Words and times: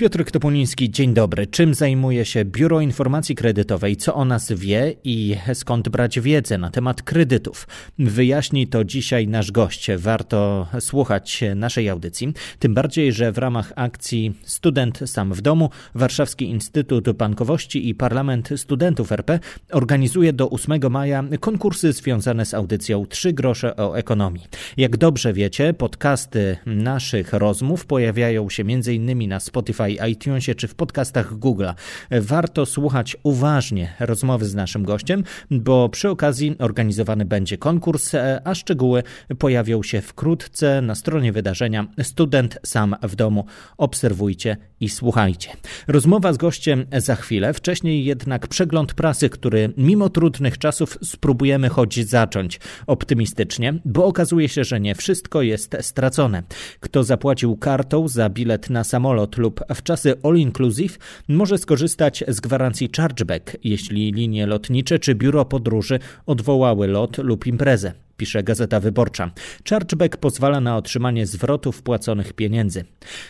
Piotr 0.00 0.24
Topuliński, 0.24 0.90
dzień 0.90 1.14
dobry. 1.14 1.46
Czym 1.46 1.74
zajmuje 1.74 2.24
się 2.24 2.44
Biuro 2.44 2.80
Informacji 2.80 3.34
Kredytowej, 3.34 3.96
co 3.96 4.14
o 4.14 4.24
nas 4.24 4.52
wie 4.52 4.94
i 5.04 5.36
skąd 5.54 5.88
brać 5.88 6.20
wiedzę 6.20 6.58
na 6.58 6.70
temat 6.70 7.02
kredytów? 7.02 7.68
Wyjaśni 7.98 8.66
to 8.66 8.84
dzisiaj 8.84 9.28
nasz 9.28 9.52
gość. 9.52 9.90
Warto 9.98 10.66
słuchać 10.80 11.44
naszej 11.56 11.88
audycji, 11.88 12.32
tym 12.58 12.74
bardziej, 12.74 13.12
że 13.12 13.32
w 13.32 13.38
ramach 13.38 13.72
akcji 13.76 14.34
Student 14.42 15.00
Sam 15.06 15.34
w 15.34 15.40
Domu 15.40 15.70
Warszawski 15.94 16.44
Instytut 16.44 17.10
Bankowości 17.12 17.88
i 17.88 17.94
Parlament 17.94 18.48
Studentów 18.56 19.12
RP 19.12 19.38
organizuje 19.72 20.32
do 20.32 20.50
8 20.50 20.80
maja 20.90 21.24
konkursy 21.40 21.92
związane 21.92 22.46
z 22.46 22.54
audycją 22.54 23.06
Trzy 23.06 23.32
grosze 23.32 23.76
o 23.76 23.98
ekonomii. 23.98 24.46
Jak 24.76 24.96
dobrze 24.96 25.32
wiecie, 25.32 25.74
podcasty 25.74 26.56
naszych 26.66 27.32
rozmów 27.32 27.86
pojawiają 27.86 28.50
się 28.50 28.62
m.in. 28.62 29.28
na 29.28 29.40
Spotify 29.40 29.89
iTunesie 30.10 30.54
czy 30.54 30.68
w 30.68 30.74
podcastach 30.74 31.34
Google'a. 31.34 31.74
Warto 32.10 32.66
słuchać 32.66 33.16
uważnie 33.22 33.92
rozmowy 34.00 34.46
z 34.46 34.54
naszym 34.54 34.84
gościem, 34.84 35.24
bo 35.50 35.88
przy 35.88 36.08
okazji 36.08 36.56
organizowany 36.58 37.24
będzie 37.24 37.58
konkurs, 37.58 38.12
a 38.44 38.54
szczegóły 38.54 39.02
pojawią 39.38 39.82
się 39.82 40.00
wkrótce 40.00 40.82
na 40.82 40.94
stronie 40.94 41.32
wydarzenia 41.32 41.86
Student 42.02 42.58
sam 42.66 42.96
w 43.02 43.16
domu. 43.16 43.44
Obserwujcie 43.78 44.56
i 44.80 44.88
słuchajcie. 44.88 45.50
Rozmowa 45.88 46.32
z 46.32 46.36
gościem 46.36 46.86
za 46.96 47.16
chwilę, 47.16 47.54
wcześniej 47.54 48.04
jednak 48.04 48.48
przegląd 48.48 48.94
prasy, 48.94 49.30
który 49.30 49.72
mimo 49.76 50.08
trudnych 50.08 50.58
czasów 50.58 50.98
spróbujemy 51.02 51.68
choć 51.68 52.08
zacząć 52.08 52.60
optymistycznie, 52.86 53.74
bo 53.84 54.04
okazuje 54.04 54.48
się, 54.48 54.64
że 54.64 54.80
nie 54.80 54.94
wszystko 54.94 55.42
jest 55.42 55.76
stracone. 55.80 56.42
Kto 56.80 57.04
zapłacił 57.04 57.56
kartą 57.56 58.08
za 58.08 58.28
bilet 58.28 58.70
na 58.70 58.84
samolot 58.84 59.36
lub 59.36 59.60
w 59.80 59.82
czasy 59.82 60.14
all 60.22 60.36
inclusive 60.36 60.98
może 61.28 61.58
skorzystać 61.58 62.24
z 62.28 62.40
gwarancji 62.40 62.90
chargeback, 62.96 63.56
jeśli 63.64 64.12
linie 64.12 64.46
lotnicze 64.46 64.98
czy 64.98 65.14
biuro 65.14 65.44
podróży 65.44 65.98
odwołały 66.26 66.86
lot 66.86 67.18
lub 67.18 67.46
imprezę 67.46 67.92
pisze 68.20 68.42
Gazeta 68.42 68.80
Wyborcza. 68.80 69.30
Chargeback 69.68 70.16
pozwala 70.16 70.60
na 70.60 70.76
otrzymanie 70.76 71.26
zwrotu 71.26 71.72
wpłaconych 71.72 72.32
pieniędzy. 72.32 72.84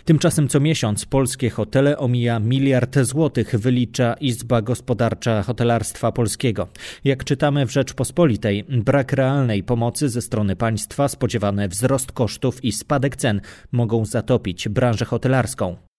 Tymczasem 0.05 0.49
co 0.49 0.61
miesiąc 0.61 1.05
polskie 1.05 1.51
hotele 1.51 1.99
omija 1.99 2.39
miliard 2.41 2.99
złotych, 2.99 3.59
wylicza 3.59 4.15
Izba 4.15 4.63
Gospodarcza 4.63 5.43
Hotelarstwa 5.43 6.13
Polskiego. 6.13 6.69
Jak 7.05 7.25
czytamy 7.25 7.67
w 7.67 7.73
Rzeczpospolitej, 7.73 8.65
brak 8.69 9.13
realnej 9.13 9.63
pomocy 9.63 10.09
ze 10.09 10.23
strony 10.23 10.57
państwa, 10.57 11.09
spodziewany 11.09 11.69
wzrost 11.69 12.13
kosztów 12.13 12.65
i 12.65 12.73
spadek 12.73 13.17
cen 13.17 13.41
mogą 13.73 14.05
zatopić 14.05 14.69
branżę 14.69 15.05
hotelarską. 15.05 15.90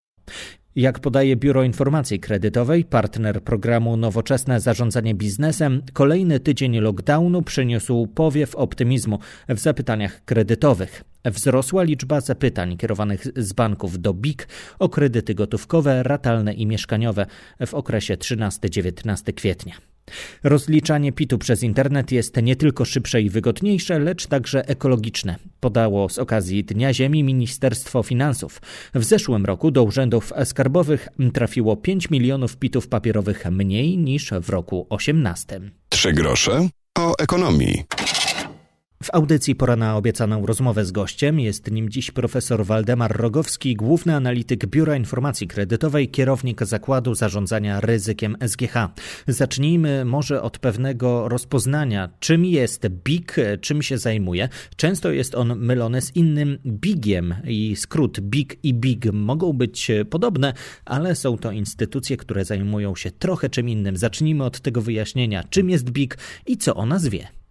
Jak 0.76 0.98
podaje 0.98 1.36
Biuro 1.36 1.62
Informacji 1.62 2.20
Kredytowej, 2.20 2.84
partner 2.84 3.42
programu 3.42 3.96
Nowoczesne 3.96 4.60
Zarządzanie 4.60 5.14
Biznesem, 5.14 5.82
kolejny 5.92 6.40
tydzień 6.40 6.78
lockdownu 6.78 7.42
przyniósł 7.42 8.06
powiew 8.06 8.54
optymizmu 8.54 9.18
w 9.48 9.58
zapytaniach 9.58 10.24
kredytowych. 10.24 11.04
Wzrosła 11.24 11.82
liczba 11.82 12.20
zapytań 12.20 12.76
kierowanych 12.76 13.24
z 13.36 13.52
banków 13.52 13.98
do 13.98 14.14
BIK 14.14 14.48
o 14.78 14.88
kredyty 14.88 15.34
gotówkowe, 15.34 16.02
ratalne 16.02 16.54
i 16.54 16.66
mieszkaniowe 16.66 17.26
w 17.66 17.74
okresie 17.74 18.14
13-19 18.14 19.34
kwietnia. 19.34 19.91
Rozliczanie 20.42 21.12
PIT-u 21.12 21.38
przez 21.38 21.62
internet 21.62 22.12
jest 22.12 22.36
nie 22.42 22.56
tylko 22.56 22.84
szybsze 22.84 23.22
i 23.22 23.30
wygodniejsze, 23.30 23.98
lecz 23.98 24.26
także 24.26 24.68
ekologiczne, 24.68 25.36
podało 25.60 26.08
z 26.08 26.18
okazji 26.18 26.64
Dnia 26.64 26.94
Ziemi 26.94 27.24
Ministerstwo 27.24 28.02
Finansów. 28.02 28.60
W 28.94 29.04
zeszłym 29.04 29.46
roku 29.46 29.70
do 29.70 29.82
urzędów 29.82 30.32
skarbowych 30.44 31.08
trafiło 31.34 31.76
5 31.76 32.10
milionów 32.10 32.56
PIT-ów 32.56 32.88
papierowych 32.88 33.44
mniej 33.50 33.98
niż 33.98 34.30
w 34.42 34.48
roku 34.48 34.86
18. 34.90 35.60
Trzy 35.88 36.12
grosze 36.12 36.68
o 36.98 37.14
ekonomii. 37.18 37.84
W 39.02 39.14
audycji 39.14 39.54
pora 39.54 39.76
na 39.76 39.96
obiecaną 39.96 40.46
rozmowę 40.46 40.84
z 40.84 40.92
gościem. 40.92 41.40
Jest 41.40 41.70
nim 41.70 41.90
dziś 41.90 42.10
profesor 42.10 42.64
Waldemar 42.66 43.16
Rogowski, 43.16 43.76
główny 43.76 44.16
analityk 44.16 44.66
Biura 44.66 44.96
Informacji 44.96 45.48
Kredytowej, 45.48 46.08
kierownik 46.08 46.64
Zakładu 46.64 47.14
Zarządzania 47.14 47.80
Ryzykiem 47.80 48.36
SGH. 48.46 48.74
Zacznijmy 49.26 50.04
może 50.04 50.42
od 50.42 50.58
pewnego 50.58 51.28
rozpoznania, 51.28 52.08
czym 52.20 52.44
jest 52.44 52.88
BIG, 52.88 53.36
czym 53.60 53.82
się 53.82 53.98
zajmuje. 53.98 54.48
Często 54.76 55.10
jest 55.10 55.34
on 55.34 55.58
mylony 55.58 56.02
z 56.02 56.16
innym 56.16 56.58
BIGiem 56.66 57.34
i 57.44 57.76
skrót 57.76 58.20
BIG 58.20 58.58
i 58.62 58.74
BIG 58.74 59.12
mogą 59.12 59.52
być 59.52 59.90
podobne, 60.10 60.52
ale 60.84 61.14
są 61.14 61.38
to 61.38 61.52
instytucje, 61.52 62.16
które 62.16 62.44
zajmują 62.44 62.96
się 62.96 63.10
trochę 63.10 63.50
czym 63.50 63.68
innym. 63.68 63.96
Zacznijmy 63.96 64.44
od 64.44 64.60
tego 64.60 64.82
wyjaśnienia, 64.82 65.44
czym 65.50 65.70
jest 65.70 65.90
BIG 65.90 66.18
i 66.46 66.56
co 66.56 66.74
o 66.74 66.86
nas 66.86 67.08
wie. 67.08 67.41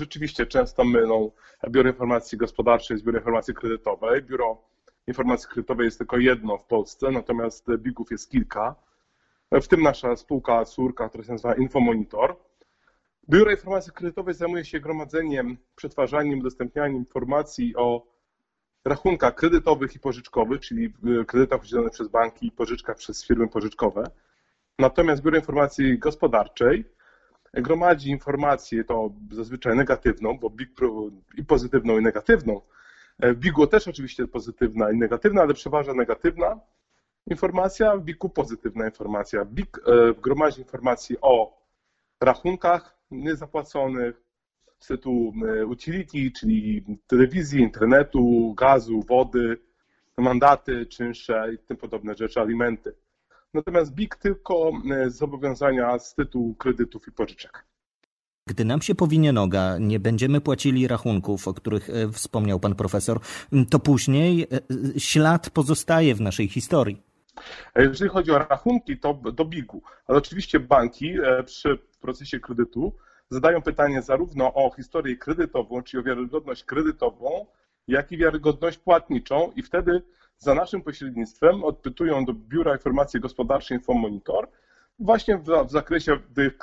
Rzeczywiście 0.00 0.46
często 0.46 0.84
mylą 0.84 1.30
Biuro 1.70 1.90
Informacji 1.90 2.38
Gospodarczej 2.38 2.98
z 2.98 3.02
Biuro 3.02 3.18
Informacji 3.18 3.54
Kredytowej. 3.54 4.22
Biuro 4.22 4.62
Informacji 5.06 5.48
Kredytowej 5.48 5.84
jest 5.84 5.98
tylko 5.98 6.18
jedno 6.18 6.58
w 6.58 6.64
Polsce, 6.64 7.10
natomiast 7.10 7.66
BIG-ów 7.78 8.10
jest 8.10 8.30
kilka, 8.30 8.74
w 9.52 9.68
tym 9.68 9.82
nasza 9.82 10.16
spółka 10.16 10.64
córka, 10.64 11.08
która 11.08 11.24
się 11.24 11.32
nazywa 11.32 11.54
Infomonitor. 11.54 12.36
Biuro 13.30 13.50
Informacji 13.50 13.92
Kredytowej 13.92 14.34
zajmuje 14.34 14.64
się 14.64 14.80
gromadzeniem, 14.80 15.56
przetwarzaniem, 15.76 16.38
udostępnianiem 16.38 16.96
informacji 16.96 17.76
o 17.76 18.06
rachunkach 18.84 19.34
kredytowych 19.34 19.94
i 19.94 20.00
pożyczkowych, 20.00 20.60
czyli 20.60 20.92
kredytach 21.26 21.62
udzielonych 21.62 21.92
przez 21.92 22.08
banki 22.08 22.46
i 22.46 22.52
pożyczkach 22.52 22.96
przez 22.96 23.26
firmy 23.26 23.48
pożyczkowe. 23.48 24.04
Natomiast 24.78 25.22
Biuro 25.22 25.36
Informacji 25.36 25.98
Gospodarczej 25.98 26.95
gromadzi 27.56 28.10
informację, 28.10 28.84
to 28.84 29.10
zazwyczaj 29.30 29.76
negatywną, 29.76 30.38
bo 30.38 30.50
BIG 30.50 30.70
i 31.36 31.44
pozytywną 31.44 31.98
i 31.98 32.02
negatywną. 32.02 32.60
W 33.18 33.34
BIG-u 33.34 33.66
też 33.66 33.88
oczywiście 33.88 34.26
pozytywna 34.28 34.90
i 34.90 34.96
negatywna, 34.96 35.42
ale 35.42 35.54
przeważa 35.54 35.94
negatywna 35.94 36.60
informacja, 37.26 37.96
w 37.96 38.02
BIG-u 38.02 38.28
pozytywna 38.28 38.84
informacja. 38.84 39.44
BIG 39.44 39.80
gromadzi 40.22 40.60
informacje 40.60 41.16
o 41.20 41.62
rachunkach 42.20 42.96
niezapłaconych 43.10 44.22
z 44.78 44.86
tytułu 44.86 45.32
utility, 45.66 46.30
czyli 46.38 46.84
telewizji, 47.06 47.60
internetu, 47.60 48.54
gazu, 48.54 49.02
wody, 49.08 49.58
mandaty, 50.18 50.86
czynsze 50.86 51.50
i 51.54 51.58
tym 51.58 51.76
podobne 51.76 52.14
rzeczy, 52.14 52.40
alimenty. 52.40 52.94
Natomiast 53.56 53.94
BIG 53.94 54.16
tylko 54.16 54.72
e, 54.90 55.10
zobowiązania 55.10 55.98
z 55.98 56.14
tytułu 56.14 56.54
kredytów 56.54 57.08
i 57.08 57.12
pożyczek. 57.12 57.64
Gdy 58.48 58.64
nam 58.64 58.82
się 58.82 58.94
powinie 58.94 59.32
noga, 59.32 59.78
nie 59.78 60.00
będziemy 60.00 60.40
płacili 60.40 60.88
rachunków, 60.88 61.48
o 61.48 61.54
których 61.54 61.90
e, 61.90 62.12
wspomniał 62.12 62.60
pan 62.60 62.74
profesor, 62.74 63.20
to 63.70 63.78
później 63.78 64.42
e, 64.42 65.00
ślad 65.00 65.50
pozostaje 65.50 66.14
w 66.14 66.20
naszej 66.20 66.48
historii. 66.48 67.02
Jeżeli 67.76 68.10
chodzi 68.10 68.30
o 68.30 68.38
rachunki, 68.38 68.98
to 68.98 69.14
do 69.14 69.44
BIG-u, 69.44 69.82
ale 70.06 70.18
oczywiście 70.18 70.60
banki 70.60 71.14
przy 71.46 71.78
procesie 72.00 72.40
kredytu 72.40 72.92
zadają 73.30 73.62
pytanie 73.62 74.02
zarówno 74.02 74.54
o 74.54 74.70
historię 74.76 75.16
kredytową, 75.16 75.82
czyli 75.82 76.00
o 76.00 76.04
wiarygodność 76.04 76.64
kredytową, 76.64 77.46
jak 77.88 78.12
i 78.12 78.16
wiarygodność 78.18 78.78
płatniczą 78.78 79.52
i 79.56 79.62
wtedy 79.62 80.02
za 80.38 80.54
naszym 80.54 80.82
pośrednictwem 80.82 81.64
odpytują 81.64 82.24
do 82.24 82.32
Biura 82.32 82.72
Informacji 82.72 83.20
Gospodarczej 83.20 83.76
Infomonitor 83.76 84.48
właśnie 84.98 85.38
w, 85.38 85.44
w 85.66 85.70
zakresie 85.70 86.18
tych 86.34 86.58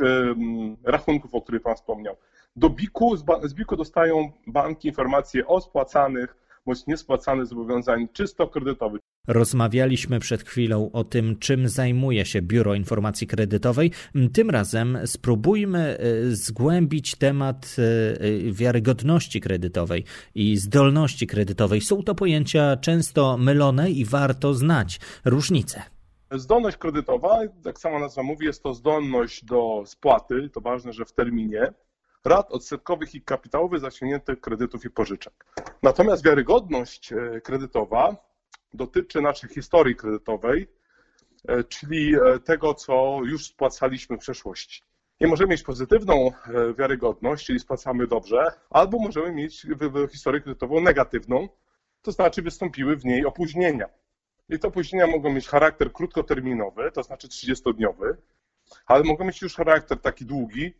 rachunków, 0.83 1.35
o 1.35 1.41
których 1.41 1.61
Pan 1.61 1.75
wspomniał. 1.75 2.15
Do 2.55 2.69
BIK-u, 2.69 3.17
z 3.43 3.53
BIK-u 3.53 3.75
dostają 3.75 4.31
banki 4.47 4.87
informacje 4.87 5.47
o 5.47 5.61
spłacanych 5.61 6.35
bądź 6.65 6.87
niespłacanych 6.87 7.45
zobowiązań 7.45 8.07
czysto 8.13 8.47
kredytowych. 8.47 9.01
Rozmawialiśmy 9.27 10.19
przed 10.19 10.43
chwilą 10.43 10.91
o 10.91 11.03
tym, 11.03 11.39
czym 11.39 11.69
zajmuje 11.69 12.25
się 12.25 12.41
Biuro 12.41 12.75
Informacji 12.75 13.27
Kredytowej. 13.27 13.91
Tym 14.33 14.49
razem 14.49 14.97
spróbujmy 15.05 15.97
e, 15.97 16.31
zgłębić 16.31 17.15
temat 17.15 17.75
e, 17.77 18.51
wiarygodności 18.51 19.41
kredytowej 19.41 20.03
i 20.35 20.57
zdolności 20.57 21.27
kredytowej. 21.27 21.81
Są 21.81 22.03
to 22.03 22.15
pojęcia 22.15 22.77
często 22.77 23.37
mylone 23.37 23.91
i 23.91 24.05
warto 24.05 24.53
znać 24.53 24.99
różnice. 25.25 25.83
Zdolność 26.31 26.77
kredytowa, 26.77 27.39
jak 27.65 27.79
sama 27.79 27.99
nazwa 27.99 28.23
mówi, 28.23 28.45
jest 28.45 28.63
to 28.63 28.73
zdolność 28.73 29.45
do 29.45 29.83
spłaty, 29.85 30.49
to 30.49 30.61
ważne, 30.61 30.93
że 30.93 31.05
w 31.05 31.13
terminie, 31.13 31.73
rat 32.25 32.51
odsetkowych 32.51 33.15
i 33.15 33.21
kapitałowych 33.21 33.79
zaciągniętych 33.79 34.41
kredytów 34.41 34.85
i 34.85 34.89
pożyczek. 34.89 35.45
Natomiast 35.83 36.25
wiarygodność 36.25 37.13
e, 37.13 37.41
kredytowa 37.41 38.15
dotyczy 38.73 39.21
naszej 39.21 39.49
historii 39.49 39.95
kredytowej, 39.95 40.67
e, 41.47 41.63
czyli 41.63 42.15
e, 42.15 42.39
tego, 42.39 42.73
co 42.73 43.19
już 43.23 43.45
spłacaliśmy 43.45 44.17
w 44.17 44.19
przeszłości. 44.19 44.83
I 45.19 45.27
możemy 45.27 45.51
mieć 45.51 45.63
pozytywną 45.63 46.31
wiarygodność, 46.77 47.45
czyli 47.45 47.59
spłacamy 47.59 48.07
dobrze, 48.07 48.45
albo 48.69 48.99
możemy 48.99 49.31
mieć 49.31 49.67
historię 50.11 50.41
kredytową 50.41 50.81
negatywną, 50.81 51.49
to 52.01 52.11
znaczy 52.11 52.41
wystąpiły 52.41 52.95
w 52.95 53.05
niej 53.05 53.25
opóźnienia. 53.25 53.89
I 54.49 54.59
te 54.59 54.67
opóźnienia 54.67 55.07
mogą 55.07 55.33
mieć 55.33 55.47
charakter 55.47 55.93
krótkoterminowy, 55.93 56.91
to 56.91 57.03
znaczy 57.03 57.27
30-dniowy, 57.27 58.15
ale 58.85 59.03
mogą 59.03 59.25
mieć 59.25 59.41
już 59.41 59.55
charakter 59.55 60.01
taki 60.01 60.25
długi, 60.25 60.73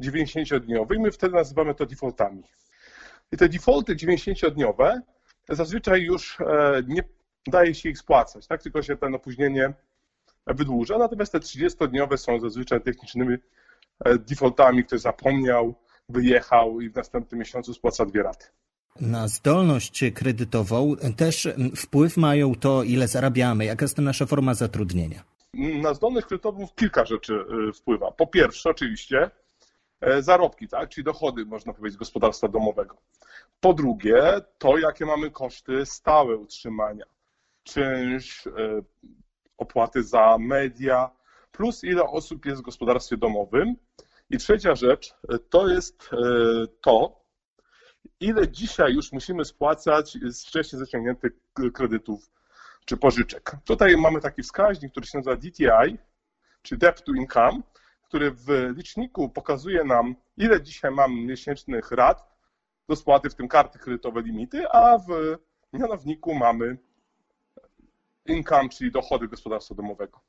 90-dniowy 0.00 0.96
i 0.96 0.98
my 0.98 1.12
wtedy 1.12 1.34
nazywamy 1.34 1.74
to 1.74 1.86
defaultami. 1.86 2.42
I 3.32 3.36
te 3.36 3.48
defaulty 3.48 3.96
90-dniowe 3.96 5.00
zazwyczaj 5.48 6.02
już 6.02 6.40
e, 6.40 6.82
nie 6.88 7.02
daje 7.46 7.74
się 7.74 7.88
ich 7.88 7.98
spłacać, 7.98 8.46
tak? 8.46 8.62
tylko 8.62 8.82
się 8.82 8.96
ten 8.96 9.14
opóźnienie 9.14 9.72
wydłuża, 10.46 10.98
natomiast 10.98 11.32
te 11.32 11.38
30-dniowe 11.38 12.16
są 12.16 12.40
zazwyczaj 12.40 12.80
technicznymi 12.80 13.36
e, 14.04 14.18
defaultami, 14.18 14.84
ktoś 14.84 15.00
zapomniał, 15.00 15.74
wyjechał 16.08 16.80
i 16.80 16.90
w 16.90 16.94
następnym 16.94 17.38
miesiącu 17.38 17.74
spłaca 17.74 18.06
dwie 18.06 18.22
raty. 18.22 18.46
Na 19.00 19.28
zdolność 19.28 20.04
kredytową 20.14 20.96
też 21.16 21.48
wpływ 21.76 22.16
mają 22.16 22.54
to, 22.54 22.82
ile 22.82 23.08
zarabiamy, 23.08 23.64
jaka 23.64 23.84
jest 23.84 23.96
to 23.96 24.02
nasza 24.02 24.26
forma 24.26 24.54
zatrudnienia. 24.54 25.24
Na 25.54 25.94
zdolność 25.94 26.26
kredytową 26.26 26.68
kilka 26.76 27.04
rzeczy 27.04 27.34
e, 27.68 27.72
wpływa. 27.72 28.12
Po 28.12 28.26
pierwsze, 28.26 28.70
oczywiście, 28.70 29.30
zarobki, 30.18 30.68
tak? 30.68 30.88
czyli 30.88 31.04
dochody, 31.04 31.44
można 31.44 31.72
powiedzieć, 31.72 31.98
gospodarstwa 31.98 32.48
domowego. 32.48 32.96
Po 33.60 33.74
drugie, 33.74 34.22
to 34.58 34.78
jakie 34.78 35.06
mamy 35.06 35.30
koszty 35.30 35.86
stałe 35.86 36.36
utrzymania, 36.36 37.04
czynsz, 37.62 38.46
e, 38.46 38.50
opłaty 39.58 40.02
za 40.02 40.36
media, 40.40 41.10
plus 41.52 41.84
ile 41.84 42.02
osób 42.04 42.46
jest 42.46 42.60
w 42.60 42.64
gospodarstwie 42.64 43.16
domowym. 43.16 43.76
I 44.30 44.38
trzecia 44.38 44.74
rzecz 44.74 45.14
e, 45.28 45.38
to 45.38 45.68
jest 45.68 46.10
to, 46.80 47.18
ile 48.20 48.48
dzisiaj 48.48 48.92
już 48.92 49.12
musimy 49.12 49.44
spłacać 49.44 50.18
z 50.22 50.46
wcześniej 50.46 50.80
zaciągniętych 50.80 51.32
kredytów 51.74 52.30
czy 52.84 52.96
pożyczek. 52.96 53.56
Tutaj 53.64 53.96
mamy 53.96 54.20
taki 54.20 54.42
wskaźnik, 54.42 54.90
który 54.90 55.06
się 55.06 55.18
nazywa 55.18 55.36
DTI, 55.36 55.98
czy 56.62 56.76
Debt 56.76 57.04
to 57.04 57.12
Income, 57.12 57.60
który 58.08 58.30
w 58.30 58.48
liczniku 58.76 59.28
pokazuje 59.28 59.84
nam, 59.84 60.14
ile 60.36 60.62
dzisiaj 60.62 60.90
mam 60.90 61.12
miesięcznych 61.26 61.90
rat 61.90 62.28
do 62.88 62.96
spłaty, 62.96 63.30
w 63.30 63.34
tym 63.34 63.48
karty 63.48 63.78
kredytowe, 63.78 64.22
limity, 64.22 64.68
a 64.68 64.98
w 64.98 65.36
mianowniku 65.72 66.34
mamy 66.34 66.78
income, 68.26 68.68
czyli 68.68 68.90
dochody 68.90 69.28
gospodarstwa 69.28 69.74
domowego. 69.74 70.20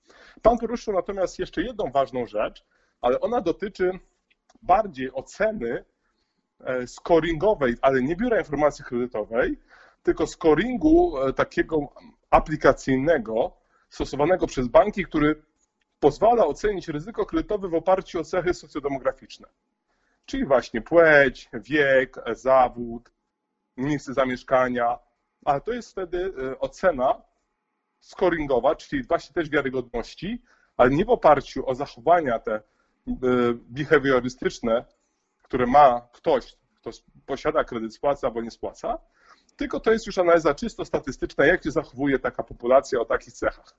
Pan 0.41 0.57
poruszył 0.57 0.93
natomiast 0.93 1.39
jeszcze 1.39 1.61
jedną 1.61 1.91
ważną 1.91 2.25
rzecz, 2.25 2.65
ale 3.01 3.19
ona 3.19 3.41
dotyczy 3.41 3.91
bardziej 4.61 5.13
oceny 5.13 5.85
e, 6.59 6.87
scoringowej, 6.87 7.75
ale 7.81 8.01
nie 8.01 8.15
biura 8.15 8.39
informacji 8.39 8.85
kredytowej, 8.85 9.59
tylko 10.03 10.27
scoringu 10.27 11.17
e, 11.17 11.33
takiego 11.33 11.77
aplikacyjnego 12.29 13.57
stosowanego 13.89 14.47
przez 14.47 14.67
banki, 14.67 15.05
który 15.05 15.48
pozwala 15.99 16.45
ocenić 16.45 16.87
ryzyko 16.87 17.25
kredytowe 17.25 17.69
w 17.69 17.73
oparciu 17.73 18.19
o 18.19 18.23
cechy 18.23 18.53
socjodemograficzne, 18.53 19.47
czyli 20.25 20.45
właśnie 20.45 20.81
płeć, 20.81 21.49
wiek, 21.53 22.15
zawód, 22.33 23.11
miejsce 23.77 24.13
zamieszkania, 24.13 24.99
ale 25.45 25.61
to 25.61 25.73
jest 25.73 25.91
wtedy 25.91 26.33
e, 26.51 26.59
ocena 26.59 27.21
scoringowa, 27.99 28.75
czyli 28.75 29.03
właśnie 29.03 29.33
też 29.33 29.49
wiarygodności, 29.49 30.41
ale 30.77 30.89
nie 30.89 31.05
w 31.05 31.09
oparciu 31.09 31.69
o 31.69 31.75
zachowania 31.75 32.39
te 32.39 32.53
e, 32.55 32.61
behawiorystyczne, 33.53 34.85
które 35.41 35.65
ma 35.65 36.07
ktoś, 36.13 36.55
kto 36.75 36.89
posiada 37.25 37.63
kredyt, 37.63 37.93
spłaca 37.93 38.27
albo 38.27 38.41
nie 38.41 38.51
spłaca, 38.51 38.97
tylko 39.55 39.79
to 39.79 39.91
jest 39.91 40.07
już 40.07 40.17
analiza 40.17 40.55
czysto 40.55 40.85
statystyczna, 40.85 41.45
jak 41.45 41.63
się 41.63 41.71
zachowuje 41.71 42.19
taka 42.19 42.43
populacja 42.43 42.99
o 42.99 43.05
takich 43.05 43.33
cechach. 43.33 43.75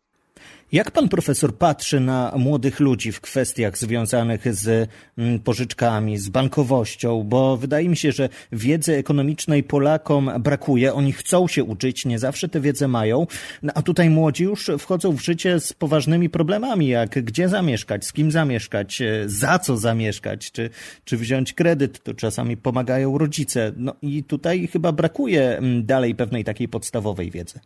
Jak 0.73 0.91
pan 0.91 1.09
profesor 1.09 1.55
patrzy 1.55 2.01
na 2.01 2.33
młodych 2.37 2.81
ludzi 2.81 3.13
w 3.13 3.21
kwestiach 3.21 3.79
związanych 3.79 4.55
z 4.55 4.89
mm, 5.19 5.39
pożyczkami, 5.39 6.19
z 6.19 6.29
bankowością? 6.29 7.23
Bo 7.23 7.57
wydaje 7.57 7.89
mi 7.89 7.97
się, 7.97 8.13
że 8.13 8.29
wiedzy 8.53 8.97
ekonomicznej 8.97 9.63
Polakom 9.63 10.31
brakuje. 10.41 10.95
Oni 10.95 11.13
chcą 11.13 11.49
się 11.49 11.65
uczyć, 11.65 12.07
nie 12.07 12.19
zawsze 12.19 12.49
tę 12.49 12.61
wiedzę 12.61 12.89
mają. 12.89 13.27
No, 13.63 13.73
a 13.75 13.83
tutaj 13.83 14.11
młodzi 14.11 14.45
już 14.45 14.71
wchodzą 14.79 15.13
w 15.13 15.21
życie 15.21 15.61
z 15.61 15.73
poważnymi 15.73 16.31
problemami, 16.31 16.89
jak 16.89 17.25
gdzie 17.25 17.49
zamieszkać, 17.49 18.05
z 18.05 18.13
kim 18.13 18.31
zamieszkać, 18.31 19.03
e, 19.03 19.25
za 19.27 19.59
co 19.59 19.77
zamieszkać, 19.77 20.53
czy, 20.53 20.71
czy 21.05 21.17
wziąć 21.17 21.53
kredyt. 21.53 22.03
To 22.03 22.15
czasami 22.15 22.57
pomagają 22.57 23.19
rodzice. 23.19 23.73
No 23.77 23.95
i 24.03 24.25
tutaj 24.25 24.67
chyba 24.67 24.93
brakuje 24.93 25.59
mm, 25.59 25.87
dalej 25.87 26.15
pewnej 26.15 26.45
takiej 26.45 26.69
podstawowej 26.69 27.31
wiedzy. 27.31 27.61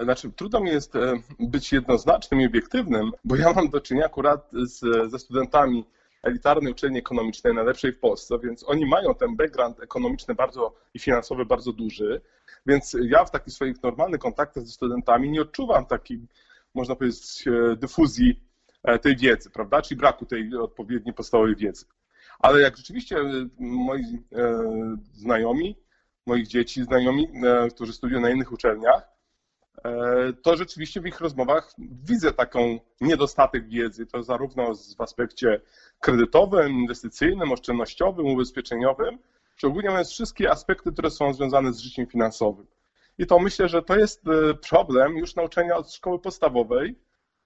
Znaczy, 0.00 0.32
trudno 0.32 0.60
mi 0.60 0.70
jest 0.70 0.96
e, 0.96 1.14
być 1.38 1.72
jednoznacznym 1.72 2.40
i 2.40 2.46
obiektywnym, 2.46 3.10
bo 3.24 3.36
ja 3.36 3.52
mam 3.52 3.68
do 3.68 3.80
czynienia 3.80 4.06
akurat 4.06 4.50
z, 4.52 5.10
ze 5.10 5.18
studentami 5.18 5.84
elitarnej 6.22 6.72
uczelni 6.72 6.98
ekonomicznej, 6.98 7.54
najlepszej 7.54 7.92
w 7.92 7.98
Polsce, 7.98 8.38
więc 8.38 8.64
oni 8.68 8.86
mają 8.86 9.14
ten 9.14 9.36
background 9.36 9.80
ekonomiczny 9.80 10.34
bardzo 10.34 10.74
i 10.94 10.98
finansowy 10.98 11.46
bardzo 11.46 11.72
duży, 11.72 12.20
więc 12.66 12.96
ja 13.00 13.24
w 13.24 13.30
takich 13.30 13.54
swoich 13.54 13.82
normalnych 13.82 14.20
kontaktach 14.20 14.64
ze 14.66 14.72
studentami 14.72 15.30
nie 15.30 15.42
odczuwam 15.42 15.86
takiej, 15.86 16.20
można 16.74 16.96
powiedzieć, 16.96 17.44
e, 17.48 17.76
dyfuzji 17.76 18.40
e, 18.82 18.98
tej 18.98 19.16
wiedzy, 19.16 19.50
prawda, 19.50 19.82
czyli 19.82 19.98
braku 19.98 20.26
tej 20.26 20.56
odpowiedniej 20.56 21.14
podstawowej 21.14 21.56
wiedzy. 21.56 21.84
Ale 22.38 22.60
jak 22.60 22.76
rzeczywiście 22.76 23.16
moi 23.58 24.22
znajomi, 25.14 25.76
moich 26.26 26.46
dzieci, 26.46 26.84
znajomi, 26.84 27.28
którzy 27.74 27.92
studiują 27.92 28.20
na 28.20 28.30
innych 28.30 28.52
uczelniach, 28.52 29.15
to 30.42 30.56
rzeczywiście 30.56 31.00
w 31.00 31.06
ich 31.06 31.20
rozmowach 31.20 31.72
widzę 31.78 32.32
taką 32.32 32.78
niedostatek 33.00 33.68
wiedzy, 33.68 34.06
to 34.06 34.22
zarówno 34.22 34.74
w 34.98 35.00
aspekcie 35.00 35.60
kredytowym, 36.00 36.72
inwestycyjnym, 36.72 37.52
oszczędnościowym, 37.52 38.26
ubezpieczeniowym, 38.26 39.18
czy 39.56 39.66
ogólnie 39.66 39.90
mówiąc 39.90 40.10
wszystkie 40.10 40.50
aspekty, 40.50 40.92
które 40.92 41.10
są 41.10 41.34
związane 41.34 41.72
z 41.72 41.78
życiem 41.78 42.06
finansowym. 42.06 42.66
I 43.18 43.26
to 43.26 43.38
myślę, 43.38 43.68
że 43.68 43.82
to 43.82 43.96
jest 43.96 44.28
e, 44.28 44.54
problem 44.54 45.16
już 45.16 45.34
nauczenia 45.34 45.76
od 45.76 45.92
szkoły 45.92 46.18
podstawowej, 46.18 46.98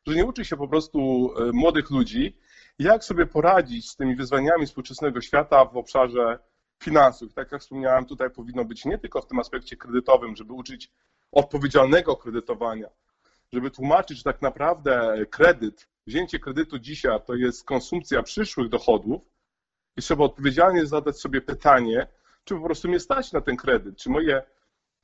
że 0.06 0.14
nie 0.14 0.24
uczy 0.24 0.44
się 0.44 0.56
po 0.56 0.68
prostu 0.68 1.30
e, 1.38 1.52
młodych 1.52 1.90
ludzi, 1.90 2.36
jak 2.78 3.04
sobie 3.04 3.26
poradzić 3.26 3.90
z 3.90 3.96
tymi 3.96 4.16
wyzwaniami 4.16 4.66
współczesnego 4.66 5.20
świata 5.20 5.64
w 5.64 5.76
obszarze 5.76 6.38
finansów. 6.82 7.34
Tak 7.34 7.52
jak 7.52 7.60
wspomniałem, 7.60 8.04
tutaj 8.04 8.30
powinno 8.30 8.64
być 8.64 8.84
nie 8.84 8.98
tylko 8.98 9.22
w 9.22 9.26
tym 9.26 9.38
aspekcie 9.38 9.76
kredytowym, 9.76 10.36
żeby 10.36 10.52
uczyć 10.52 10.90
odpowiedzialnego 11.32 12.16
kredytowania, 12.16 12.88
żeby 13.52 13.70
tłumaczyć, 13.70 14.18
że 14.18 14.24
tak 14.24 14.42
naprawdę 14.42 15.16
kredyt, 15.30 15.88
wzięcie 16.06 16.38
kredytu 16.38 16.78
dzisiaj 16.78 17.18
to 17.26 17.34
jest 17.34 17.64
konsumpcja 17.64 18.22
przyszłych 18.22 18.68
dochodów 18.68 19.22
i 19.96 20.02
trzeba 20.02 20.24
odpowiedzialnie 20.24 20.86
zadać 20.86 21.20
sobie 21.20 21.40
pytanie, 21.40 22.06
czy 22.44 22.54
po 22.54 22.60
prostu 22.60 22.88
mnie 22.88 23.00
stać 23.00 23.32
na 23.32 23.40
ten 23.40 23.56
kredyt, 23.56 23.96
czy 23.96 24.10
moje 24.10 24.42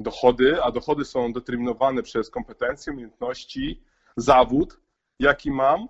dochody, 0.00 0.62
a 0.62 0.71
dochody 0.73 1.04
są 1.04 1.33
determinowane 1.33 2.02
przez 2.02 2.30
kompetencje, 2.30 2.92
umiejętności, 2.92 3.83
zawód, 4.16 4.80
jaki 5.18 5.50
mam, 5.50 5.88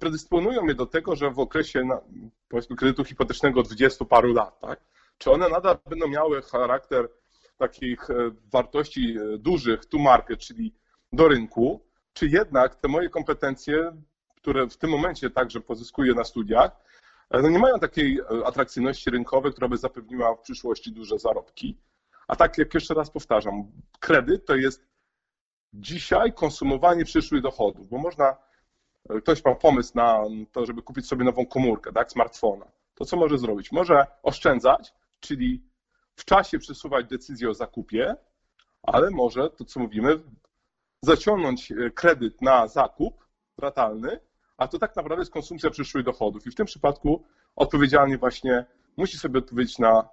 predysponują 0.00 0.62
mnie 0.62 0.74
do 0.74 0.86
tego, 0.86 1.16
że 1.16 1.30
w 1.30 1.38
okresie 1.38 1.88
kredytu 2.76 3.04
hipotecznego 3.04 3.62
20 3.62 4.04
paru 4.04 4.32
lat, 4.32 4.60
tak, 4.60 4.80
czy 5.18 5.30
one 5.30 5.48
nadal 5.48 5.78
będą 5.86 6.08
miały 6.08 6.42
charakter 6.42 7.08
takich 7.58 8.10
e, 8.10 8.14
wartości 8.52 9.16
e, 9.18 9.38
dużych 9.38 9.86
to 9.86 9.98
market, 9.98 10.40
czyli 10.40 10.74
do 11.12 11.28
rynku, 11.28 11.80
czy 12.12 12.26
jednak 12.26 12.74
te 12.74 12.88
moje 12.88 13.08
kompetencje, 13.08 14.02
które 14.36 14.66
w 14.66 14.76
tym 14.76 14.90
momencie 14.90 15.30
także 15.30 15.60
pozyskuję 15.60 16.14
na 16.14 16.24
studiach, 16.24 16.70
e, 17.30 17.42
no 17.42 17.48
nie 17.48 17.58
mają 17.58 17.78
takiej 17.78 18.20
atrakcyjności 18.44 19.10
rynkowej, 19.10 19.52
która 19.52 19.68
by 19.68 19.76
zapewniła 19.76 20.34
w 20.34 20.40
przyszłości 20.40 20.92
duże 20.92 21.18
zarobki. 21.18 21.78
A 22.28 22.36
tak 22.36 22.58
jak 22.58 22.74
jeszcze 22.74 22.94
raz 22.94 23.10
powtarzam, 23.10 23.72
kredyt 24.00 24.46
to 24.46 24.56
jest 24.56 24.86
dzisiaj 25.72 26.32
konsumowanie 26.32 27.04
przyszłych 27.04 27.42
dochodów, 27.42 27.88
bo 27.88 27.98
można, 27.98 28.36
ktoś 29.22 29.44
ma 29.44 29.54
pomysł 29.54 29.92
na 29.94 30.20
to, 30.52 30.66
żeby 30.66 30.82
kupić 30.82 31.06
sobie 31.06 31.24
nową 31.24 31.46
komórkę, 31.46 31.92
tak, 31.92 32.12
smartfona. 32.12 32.66
To 32.94 33.04
co 33.04 33.16
może 33.16 33.38
zrobić? 33.38 33.72
Może 33.72 34.06
oszczędzać, 34.22 34.94
czyli 35.20 35.67
w 36.18 36.24
czasie 36.24 36.58
przesuwać 36.58 37.06
decyzję 37.06 37.50
o 37.50 37.54
zakupie, 37.54 38.16
ale 38.82 39.10
może, 39.10 39.50
to 39.50 39.64
co 39.64 39.80
mówimy, 39.80 40.18
zaciągnąć 41.02 41.72
e, 41.72 41.90
kredyt 41.90 42.42
na 42.42 42.66
zakup 42.66 43.24
ratalny, 43.58 44.20
a 44.56 44.68
to 44.68 44.78
tak 44.78 44.96
naprawdę 44.96 45.22
jest 45.22 45.32
konsumpcja 45.32 45.70
przyszłych 45.70 46.04
dochodów. 46.04 46.46
I 46.46 46.50
w 46.50 46.54
tym 46.54 46.66
przypadku 46.66 47.24
odpowiedzialnie 47.56 48.18
właśnie 48.18 48.64
musi 48.96 49.18
sobie 49.18 49.38
odpowiedzieć 49.38 49.78
na 49.78 50.08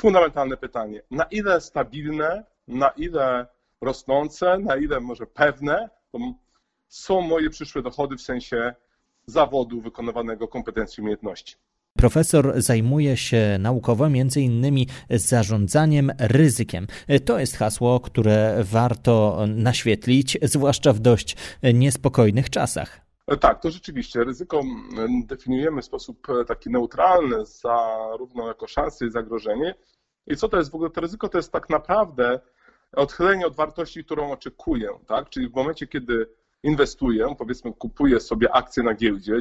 fundamentalne 0.00 0.56
pytanie, 0.56 1.02
na 1.10 1.24
ile 1.24 1.60
stabilne, 1.60 2.44
na 2.68 2.88
ile 2.88 3.46
rosnące, 3.80 4.58
na 4.58 4.76
ile 4.76 5.00
może 5.00 5.26
pewne 5.26 5.90
są 6.88 7.20
moje 7.20 7.50
przyszłe 7.50 7.82
dochody 7.82 8.16
w 8.16 8.22
sensie 8.22 8.74
zawodu 9.26 9.80
wykonywanego 9.80 10.48
kompetencji 10.48 11.00
umiejętności. 11.00 11.56
Profesor 11.98 12.52
zajmuje 12.56 13.16
się 13.16 13.56
naukowo 13.58 14.06
m.in. 14.06 14.86
zarządzaniem 15.10 16.12
ryzykiem. 16.18 16.86
To 17.24 17.38
jest 17.38 17.56
hasło, 17.56 18.00
które 18.00 18.64
warto 18.64 19.44
naświetlić, 19.48 20.38
zwłaszcza 20.42 20.92
w 20.92 20.98
dość 20.98 21.36
niespokojnych 21.74 22.50
czasach. 22.50 23.00
Tak, 23.40 23.62
to 23.62 23.70
rzeczywiście. 23.70 24.24
Ryzyko 24.24 24.62
definiujemy 25.26 25.82
w 25.82 25.84
sposób 25.84 26.26
taki 26.46 26.70
neutralny, 26.70 27.36
zarówno 27.46 28.48
jako 28.48 28.66
szansę 28.66 29.06
i 29.06 29.10
zagrożenie. 29.10 29.74
I 30.26 30.36
co 30.36 30.48
to 30.48 30.56
jest 30.56 30.70
w 30.70 30.74
ogóle 30.74 30.90
to 30.90 31.00
ryzyko? 31.00 31.28
To 31.28 31.38
jest 31.38 31.52
tak 31.52 31.70
naprawdę 31.70 32.40
odchylenie 32.92 33.46
od 33.46 33.56
wartości, 33.56 34.04
którą 34.04 34.32
oczekuję, 34.32 34.88
tak? 35.06 35.30
Czyli 35.30 35.48
w 35.48 35.54
momencie, 35.54 35.86
kiedy 35.86 36.26
inwestuję, 36.62 37.34
powiedzmy, 37.38 37.72
kupuję 37.72 38.20
sobie 38.20 38.52
akcje 38.52 38.82
na 38.82 38.94
giełdzie, 38.94 39.32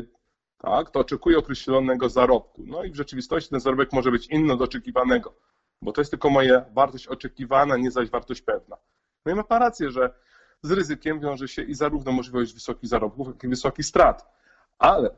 tak, 0.62 0.92
to 0.92 1.00
oczekuję 1.00 1.38
określonego 1.38 2.10
zarobku. 2.10 2.64
No 2.66 2.84
i 2.84 2.92
w 2.92 2.96
rzeczywistości 2.96 3.50
ten 3.50 3.60
zarobek 3.60 3.94
może 3.94 4.12
być 4.12 4.28
inny 4.28 4.54
od 4.54 4.62
oczekiwanego, 4.62 5.36
bo 5.82 5.92
to 5.92 6.02
jest 6.02 6.12
tylko 6.12 6.30
moja 6.30 6.66
wartość 6.74 7.08
oczekiwana, 7.08 7.78
nie 7.78 7.92
zaś 7.92 8.10
wartość 8.10 8.42
pewna. 8.42 8.78
No 9.26 9.32
i 9.32 9.36
ma 9.36 9.44
pan 9.44 9.62
rację, 9.62 9.92
że 9.92 10.14
z 10.62 10.72
ryzykiem 10.72 11.20
wiąże 11.20 11.48
się 11.48 11.62
i 11.62 11.74
zarówno 11.74 12.12
możliwość 12.12 12.54
wysokich 12.54 12.90
zarobków, 12.90 13.28
jak 13.28 13.44
i 13.44 13.48
wysokich 13.48 13.86
strat. 13.86 14.28
Ale, 14.78 15.18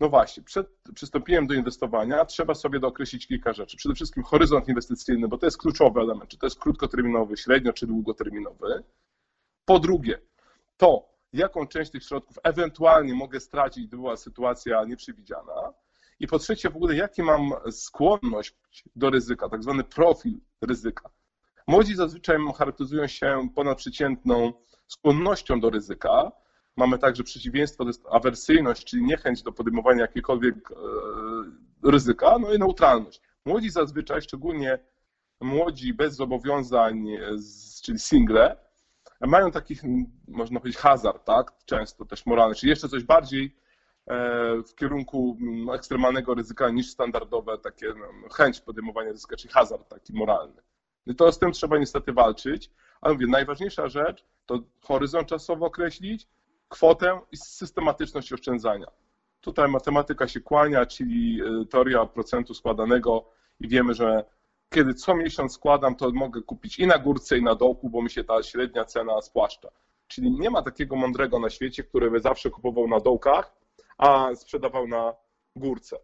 no 0.00 0.08
właśnie, 0.08 0.42
przed 0.42 0.66
przystąpieniem 0.94 1.46
do 1.46 1.54
inwestowania 1.54 2.24
trzeba 2.24 2.54
sobie 2.54 2.80
dookreślić 2.80 3.26
kilka 3.26 3.52
rzeczy. 3.52 3.76
Przede 3.76 3.94
wszystkim 3.94 4.22
horyzont 4.22 4.68
inwestycyjny, 4.68 5.28
bo 5.28 5.38
to 5.38 5.46
jest 5.46 5.58
kluczowy 5.58 6.00
element, 6.00 6.30
czy 6.30 6.38
to 6.38 6.46
jest 6.46 6.58
krótkoterminowy, 6.58 7.36
średnio 7.36 7.72
czy 7.72 7.86
długoterminowy. 7.86 8.84
Po 9.64 9.78
drugie, 9.78 10.18
to, 10.76 11.07
jaką 11.32 11.66
część 11.66 11.90
tych 11.90 12.04
środków 12.04 12.38
ewentualnie 12.42 13.14
mogę 13.14 13.40
stracić, 13.40 13.86
gdyby 13.86 14.02
była 14.02 14.16
sytuacja 14.16 14.84
nieprzewidziana. 14.84 15.72
I 16.20 16.26
po 16.26 16.38
trzecie, 16.38 16.70
w 16.70 16.76
ogóle, 16.76 16.96
jaki 16.96 17.22
mam 17.22 17.52
skłonność 17.70 18.54
do 18.96 19.10
ryzyka, 19.10 19.48
tak 19.48 19.62
zwany 19.62 19.84
profil 19.84 20.40
ryzyka. 20.60 21.10
Młodzi 21.66 21.94
zazwyczaj 21.94 22.38
charakteryzują 22.56 23.06
się 23.06 23.48
ponadprzeciętną 23.54 24.52
skłonnością 24.86 25.60
do 25.60 25.70
ryzyka. 25.70 26.32
Mamy 26.76 26.98
także 26.98 27.24
przeciwieństwo, 27.24 27.84
to 27.84 27.90
jest 27.90 28.06
awersyjność, 28.10 28.84
czyli 28.84 29.02
niechęć 29.02 29.42
do 29.42 29.52
podejmowania 29.52 30.00
jakiegokolwiek 30.00 30.70
e, 30.70 30.74
ryzyka, 31.90 32.38
no 32.38 32.54
i 32.54 32.58
neutralność. 32.58 33.20
Młodzi 33.44 33.70
zazwyczaj, 33.70 34.22
szczególnie 34.22 34.78
młodzi 35.40 35.94
bez 35.94 36.16
zobowiązań, 36.16 37.06
czyli 37.82 37.98
single, 37.98 38.56
mają 39.26 39.50
taki, 39.50 39.76
można 40.28 40.60
powiedzieć, 40.60 40.80
hazard, 40.80 41.24
tak? 41.24 41.52
Często 41.64 42.04
też 42.04 42.26
moralny, 42.26 42.54
czyli 42.54 42.70
jeszcze 42.70 42.88
coś 42.88 43.04
bardziej 43.04 43.56
e, 44.06 44.62
w 44.62 44.74
kierunku 44.74 45.36
no, 45.40 45.74
ekstremalnego 45.74 46.34
ryzyka 46.34 46.70
niż 46.70 46.90
standardowe 46.90 47.58
takie 47.58 47.86
no, 47.88 48.28
chęć 48.28 48.60
podejmowania 48.60 49.12
ryzyka, 49.12 49.36
czyli 49.36 49.54
hazard 49.54 49.88
taki 49.88 50.12
moralny. 50.12 50.62
I 51.06 51.14
to 51.14 51.32
z 51.32 51.38
tym 51.38 51.52
trzeba 51.52 51.78
niestety 51.78 52.12
walczyć, 52.12 52.70
ale 53.00 53.14
mówię, 53.14 53.26
najważniejsza 53.26 53.88
rzecz 53.88 54.24
to 54.46 54.58
horyzont 54.82 55.28
czasowo 55.28 55.66
określić, 55.66 56.26
kwotę 56.68 57.20
i 57.32 57.36
systematyczność 57.36 58.32
oszczędzania. 58.32 58.86
Tutaj 59.40 59.68
matematyka 59.68 60.28
się 60.28 60.40
kłania, 60.40 60.86
czyli 60.86 61.40
e, 61.40 61.66
teoria 61.66 62.06
procentu 62.06 62.54
składanego 62.54 63.30
i 63.60 63.68
wiemy, 63.68 63.94
że 63.94 64.24
kiedy 64.70 64.94
co 64.94 65.14
miesiąc 65.14 65.52
składam, 65.52 65.96
to 65.96 66.10
mogę 66.10 66.42
kupić 66.42 66.78
i 66.78 66.86
na 66.86 66.98
górce, 66.98 67.38
i 67.38 67.42
na 67.42 67.54
dołku, 67.54 67.90
bo 67.90 68.02
mi 68.02 68.10
się 68.10 68.24
ta 68.24 68.42
średnia 68.42 68.84
cena 68.84 69.22
spłaszcza. 69.22 69.68
Czyli 70.08 70.30
nie 70.30 70.50
ma 70.50 70.62
takiego 70.62 70.96
mądrego 70.96 71.38
na 71.38 71.50
świecie, 71.50 71.84
który 71.84 72.10
by 72.10 72.20
zawsze 72.20 72.50
kupował 72.50 72.88
na 72.88 73.00
dołkach, 73.00 73.56
a 73.98 74.34
sprzedawał 74.34 74.88
na 74.88 75.14
górce. 75.56 75.96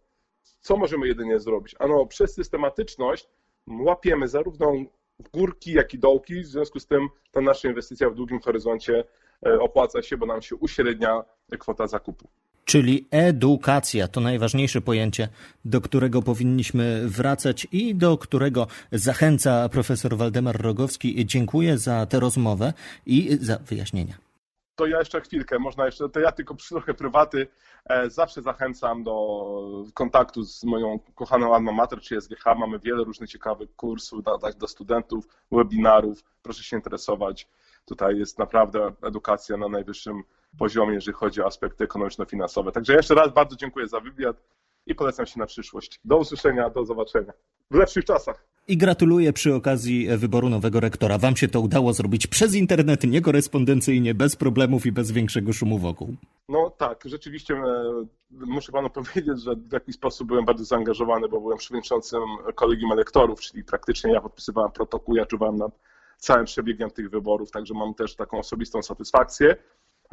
Co 0.61 0.76
możemy 0.76 1.06
jedynie 1.06 1.38
zrobić? 1.38 1.75
Ano, 1.78 2.06
przez 2.06 2.35
systematyczność 2.35 3.28
łapiemy 3.66 4.28
zarówno 4.28 4.73
górki, 5.33 5.73
jak 5.73 5.94
i 5.94 5.99
dołki, 5.99 6.40
w 6.40 6.47
związku 6.47 6.80
z 6.80 6.87
tym 6.87 7.09
ta 7.30 7.40
nasza 7.40 7.68
inwestycja 7.68 8.11
w 8.11 8.14
długim 8.14 8.40
horyzoncie 8.40 9.04
e, 9.47 9.61
opłaca 9.61 10.02
się, 10.02 10.16
bo 10.16 10.26
nam 10.26 10.42
się 10.42 10.56
uśrednia 10.56 11.25
kwota 11.59 11.87
zakupu. 11.87 12.28
Czyli 12.64 13.06
edukacja 13.11 14.09
to 14.09 14.21
najważniejsze 14.21 14.80
pojęcie, 14.80 15.28
do 15.64 15.80
którego 15.80 16.23
powinniśmy 16.23 17.09
wracać 17.09 17.66
i 17.73 17.94
do 17.94 18.18
którego 18.18 18.66
zachęca 18.92 19.68
profesor 19.68 20.16
Waldemar 20.16 20.62
Rogowski. 20.62 21.26
Dziękuję 21.26 21.78
za 21.78 22.06
tę 22.06 22.21
rozmowę 22.21 22.73
i 23.06 23.38
za 23.40 23.59
wyjaśnienia. 23.59 24.14
To 24.76 24.87
ja 24.87 24.99
jeszcze 24.99 25.21
chwilkę, 25.21 25.59
można 25.59 25.87
jeszcze, 25.87 26.09
to 26.09 26.21
ja 26.21 26.33
tylko 26.33 26.54
trochę 26.54 26.94
prywaty 26.94 27.47
e, 27.85 28.11
zawsze 28.11 28.42
zachęcam 28.42 29.02
do 29.02 29.85
kontaktu 29.94 30.42
z 30.42 30.64
moją 30.64 30.99
kochaną 31.14 31.54
Alma 31.54 31.73
Mater, 31.73 32.00
czy 32.00 32.21
SGH. 32.21 32.44
Mamy 32.59 32.78
wiele 32.78 33.04
różnych 33.04 33.30
ciekawych 33.30 33.76
kursów 33.76 34.23
dla 34.59 34.68
studentów, 34.68 35.28
webinarów. 35.52 36.25
Proszę 36.42 36.62
się 36.62 36.76
interesować. 36.76 37.49
Tutaj 37.85 38.18
jest 38.18 38.38
naprawdę 38.38 38.92
edukacja 39.02 39.56
na 39.56 39.68
najwyższym 39.68 40.23
poziomie, 40.58 40.94
jeżeli 40.94 41.14
chodzi 41.14 41.42
o 41.42 41.46
aspekty 41.46 41.84
ekonomiczno-finansowe. 41.84 42.73
Także 42.73 42.94
jeszcze 42.94 43.14
raz 43.14 43.32
bardzo 43.32 43.56
dziękuję 43.56 43.88
za 43.88 44.00
wywiad 44.00 44.37
i 44.87 44.94
polecam 44.94 45.26
się 45.26 45.38
na 45.38 45.46
przyszłość. 45.46 46.00
Do 46.04 46.16
usłyszenia, 46.16 46.70
do 46.70 46.84
zobaczenia. 46.84 47.32
W 47.70 47.75
lepszych 47.75 48.04
czasach. 48.04 48.46
I 48.68 48.76
gratuluję 48.76 49.32
przy 49.32 49.54
okazji 49.54 50.08
wyboru 50.16 50.49
nowego 50.49 50.80
rektora. 50.80 51.18
Wam 51.18 51.37
się 51.37 51.49
to 51.49 51.61
udało 51.61 51.92
zrobić 51.92 52.26
przez 52.26 52.54
internet, 52.54 53.04
niekorespondencyjnie, 53.04 54.14
bez 54.14 54.37
problemów 54.37 54.87
i 54.87 54.92
bez 54.92 55.12
większego 55.12 55.52
szumu 55.52 55.78
wokół. 55.78 56.14
No 56.49 56.70
tak, 56.70 57.02
rzeczywiście 57.04 57.54
e, 57.54 58.06
muszę 58.30 58.73
panu 58.73 58.90
powiedzieć, 59.00 59.42
że 59.42 59.56
w 59.56 59.73
jakiś 59.73 59.94
sposób 59.94 60.28
byłem 60.28 60.44
bardzo 60.44 60.64
zaangażowany, 60.64 61.28
bo 61.28 61.40
byłem 61.40 61.58
przewodniczącym 61.58 62.20
kolegium 62.54 62.92
elektorów, 62.92 63.40
czyli 63.40 63.64
praktycznie 63.64 64.12
ja 64.12 64.20
podpisywałem 64.20 64.73
protokół, 64.73 65.16
ja 65.16 65.26
czuwałem 65.26 65.56
nad 65.56 65.78
całym 66.18 66.44
przebiegiem 66.44 66.90
tych 66.90 67.11
wyborów, 67.11 67.50
także 67.50 67.75
mam 67.75 67.94
też 67.94 68.16
taką 68.16 68.38
osobistą 68.38 68.82
satysfakcję 68.82 69.56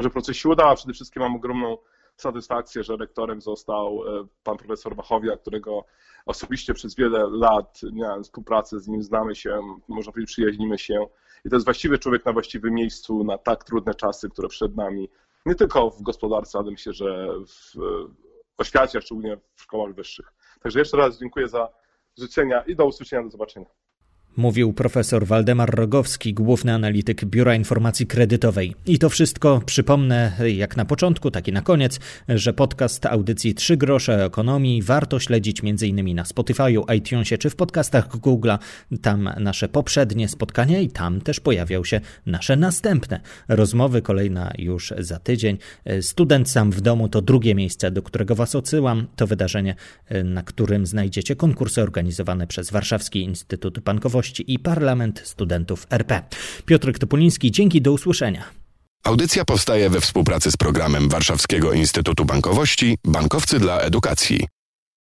że 0.02 0.10
proces 0.10 0.38
się 0.38 0.50
udało. 0.50 0.76
Przede 0.76 0.94
wszystkim 0.94 1.22
mam 1.22 1.36
ogromną 1.36 1.78
satysfakcję, 2.16 2.84
że 2.84 2.98
rektorem 2.98 3.42
został 3.42 4.04
e, 4.08 4.28
pan 4.44 4.58
profesor 4.58 4.96
Wachowiak, 4.96 5.42
którego 5.42 5.86
osobiście 6.26 6.74
przez 6.74 6.96
wiele 6.96 7.28
lat 7.30 7.82
miałem 7.94 8.24
współpracę 8.24 8.80
z 8.80 8.88
nim, 8.88 9.04
znamy 9.04 9.36
się, 9.36 9.62
można 9.88 10.12
powiedzieć, 10.12 10.34
przyjaźnimy 10.34 10.78
się. 10.78 11.06
I 11.46 11.50
to 11.50 11.56
jest 11.56 11.66
właściwy 11.66 12.00
człowiek 12.00 12.26
na 12.26 12.34
właściwym 12.34 12.74
miejscu 12.74 13.24
na 13.24 13.38
tak 13.38 13.64
trudne 13.64 13.96
czasy, 13.96 14.30
które 14.30 14.48
przed 14.48 14.76
nami, 14.76 15.10
nie 15.46 15.56
tylko 15.56 15.90
w 15.90 16.02
gospodarce, 16.02 16.60
ale 16.60 16.72
myślę, 16.72 16.94
że 16.94 17.28
w 17.48 17.76
oświacie, 18.58 19.02
szczególnie 19.02 19.38
w 19.56 19.62
szkołach 19.62 19.94
wyższych. 19.94 20.34
Także 20.62 20.80
jeszcze 20.80 20.98
raz 20.98 21.20
dziękuję 21.20 21.48
za 21.48 21.70
życzenia 22.18 22.62
i 22.62 22.76
do 22.76 22.86
usłyszenia, 22.86 23.24
do 23.24 23.30
zobaczenia. 23.30 23.81
Mówił 24.38 24.74
profesor 24.74 25.26
Waldemar 25.28 25.76
Rogowski, 25.76 26.34
główny 26.34 26.74
analityk 26.74 27.26
Biura 27.26 27.56
Informacji 27.56 28.08
Kredytowej. 28.08 28.76
I 28.86 29.00
to 29.00 29.10
wszystko 29.10 29.62
przypomnę, 29.66 30.32
jak 30.56 30.78
na 30.78 30.86
początku, 30.86 31.32
tak 31.32 31.48
i 31.48 31.52
na 31.52 31.62
koniec, 31.62 32.00
że 32.30 32.54
podcast 32.54 33.06
audycji 33.06 33.56
3 33.56 33.78
grosze 33.78 34.26
ekonomii 34.26 34.82
warto 34.82 35.20
śledzić 35.20 35.62
m.in. 35.64 36.16
na 36.16 36.24
Spotify'u, 36.24 36.94
iTunesie 36.96 37.38
czy 37.38 37.50
w 37.50 37.56
podcastach 37.56 38.08
Google'a. 38.08 38.58
Tam 39.02 39.30
nasze 39.40 39.70
poprzednie 39.70 40.30
spotkania 40.30 40.80
i 40.80 40.90
tam 40.90 41.22
też 41.22 41.40
pojawią 41.40 41.84
się 41.84 42.02
nasze 42.26 42.56
następne 42.56 43.20
rozmowy. 43.48 44.02
Kolejna 44.02 44.52
już 44.58 44.94
za 44.98 45.20
tydzień. 45.20 45.58
Student 46.02 46.50
sam 46.50 46.72
w 46.72 46.82
domu 46.82 47.10
to 47.10 47.22
drugie 47.22 47.56
miejsce, 47.56 47.92
do 47.92 48.02
którego 48.02 48.36
Was 48.36 48.56
odsyłam. 48.56 49.08
To 49.16 49.28
wydarzenie, 49.28 49.76
na 50.24 50.44
którym 50.44 50.86
znajdziecie 50.86 51.36
konkursy 51.36 51.82
organizowane 51.82 52.48
przez 52.48 52.72
Warszawski 52.72 53.22
Instytut 53.22 53.80
Bankowości 53.80 54.21
i 54.48 54.60
Parlament 54.60 55.22
Studentów 55.24 55.88
RP. 55.90 56.24
Piotr 56.66 57.00
Topuliński, 57.00 57.52
dzięki, 57.52 57.82
do 57.82 57.92
usłyszenia. 57.92 58.44
Audycja 59.04 59.46
powstaje 59.46 59.90
we 59.90 60.02
współpracy 60.02 60.52
z 60.52 60.58
programem 60.58 61.10
Warszawskiego 61.10 61.74
Instytutu 61.74 62.26
Bankowości 62.26 62.98
Bankowcy 63.06 63.60
dla 63.60 63.80
Edukacji. 63.80 64.48